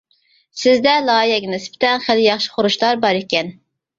[0.61, 3.55] سىزدە لايىھەگە نىسبەتەن خېلى ياخشى خۇرۇچلار بار ئىكەن.